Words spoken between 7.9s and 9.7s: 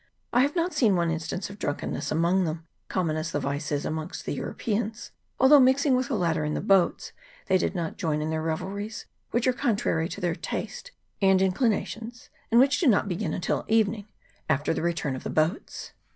join in their revelries, which are